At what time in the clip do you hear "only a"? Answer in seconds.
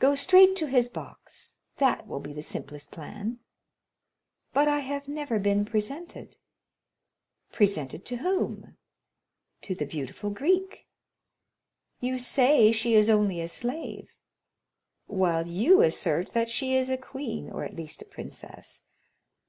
13.08-13.46